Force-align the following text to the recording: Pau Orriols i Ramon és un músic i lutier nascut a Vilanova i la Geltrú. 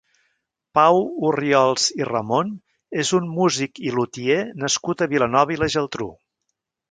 Pau 0.77 1.01
Orriols 1.31 1.83
i 2.03 2.07
Ramon 2.09 2.49
és 3.05 3.13
un 3.19 3.29
músic 3.35 3.83
i 3.89 3.93
lutier 3.99 4.41
nascut 4.65 5.07
a 5.07 5.11
Vilanova 5.15 5.57
i 5.57 5.61
la 5.65 5.69
Geltrú. 5.77 6.09